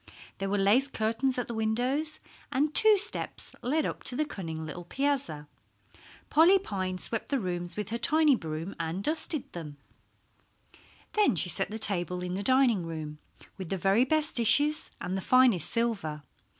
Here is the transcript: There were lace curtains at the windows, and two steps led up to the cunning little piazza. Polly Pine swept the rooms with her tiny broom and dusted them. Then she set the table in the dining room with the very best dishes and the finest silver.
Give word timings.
There 0.39 0.49
were 0.49 0.57
lace 0.57 0.87
curtains 0.87 1.37
at 1.37 1.47
the 1.47 1.53
windows, 1.53 2.19
and 2.51 2.73
two 2.73 2.97
steps 2.97 3.53
led 3.61 3.85
up 3.85 4.01
to 4.05 4.15
the 4.15 4.25
cunning 4.25 4.65
little 4.65 4.83
piazza. 4.83 5.47
Polly 6.31 6.57
Pine 6.57 6.97
swept 6.97 7.29
the 7.29 7.37
rooms 7.39 7.77
with 7.77 7.89
her 7.89 7.99
tiny 7.99 8.35
broom 8.35 8.75
and 8.79 9.03
dusted 9.03 9.53
them. 9.53 9.77
Then 11.13 11.35
she 11.35 11.49
set 11.49 11.69
the 11.69 11.77
table 11.77 12.23
in 12.23 12.33
the 12.33 12.41
dining 12.41 12.83
room 12.83 13.19
with 13.59 13.69
the 13.69 13.77
very 13.77 14.03
best 14.03 14.33
dishes 14.35 14.89
and 14.99 15.15
the 15.15 15.21
finest 15.21 15.69
silver. 15.69 16.23